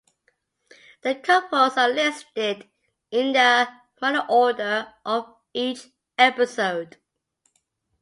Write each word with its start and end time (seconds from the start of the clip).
The 1.03 1.13
couples 1.13 1.77
are 1.77 1.87
listed 1.89 2.67
in 3.11 3.33
the 3.33 3.67
running 4.01 4.27
order 4.29 4.91
of 5.05 5.31
each 5.53 5.89
episode. 6.17 6.97